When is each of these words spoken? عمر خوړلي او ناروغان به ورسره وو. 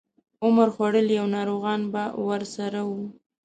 عمر 0.43 0.67
خوړلي 0.75 1.15
او 1.21 1.27
ناروغان 1.35 1.81
به 1.93 2.03
ورسره 2.27 2.79
وو. 2.89 3.03